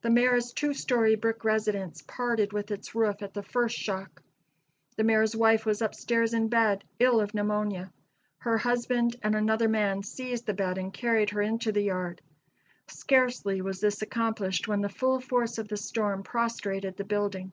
[0.00, 4.20] The Mayor's two story brick residence parted with its roof at the first shock.
[4.96, 7.92] The Mayor's wife was up stairs in bed, ill of pneumonia.
[8.38, 12.22] Her husband and another man seized the bed and carried her into the yard.
[12.88, 17.52] Scarcely was this accomplished when the full force of the storm prostrated the building.